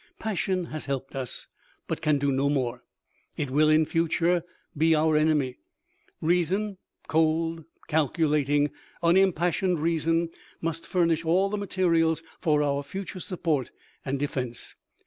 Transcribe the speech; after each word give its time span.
Passion 0.17 0.63
has 0.65 0.85
helped 0.85 1.15
us, 1.15 1.45
but 1.87 2.01
can 2.01 2.17
do 2.17 2.29
so 2.29 2.35
no 2.35 2.49
more. 2.49 2.81
It 3.37 3.51
will 3.51 3.69
in 3.69 3.85
future 3.85 4.41
be 4.75 4.95
our 4.95 5.15
enemy. 5.15 5.57
Reason— 6.21 6.79
cold, 7.07 7.65
calculating, 7.87 8.71
unim 9.03 9.35
passioned 9.35 9.77
reason— 9.77 10.31
must 10.69 10.87
furnish 10.87 11.23
all 11.23 11.49
the 11.51 11.55
materials 11.57 12.23
for 12.39 12.63
our 12.63 12.81
future 12.81 13.19
support 13.19 13.69
and 14.03 14.17
defense. 14.17 14.73